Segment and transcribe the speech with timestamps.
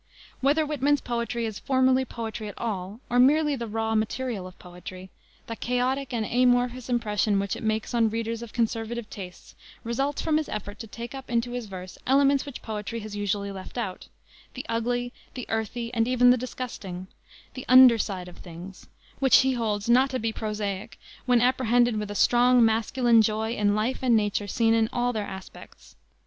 [0.39, 5.11] Whether Whitman's poetry is formally poetry at all or merely the raw material of poetry,
[5.45, 9.53] the chaotic and amorphous impression which it makes on readers of conservative tastes
[9.83, 13.51] results from his effort to take up into his verse elements which poetry has usually
[13.51, 14.07] left out
[14.55, 17.05] the ugly, the earthy, and even the disgusting;
[17.53, 18.87] the "under side of things,"
[19.19, 20.97] which he holds not to be prosaic
[21.27, 25.27] when apprehended with a strong, masculine joy in life and nature seen in all their
[25.27, 25.95] aspects.